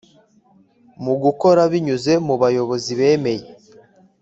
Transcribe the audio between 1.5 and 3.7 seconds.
binyuze mubayobozi bemeye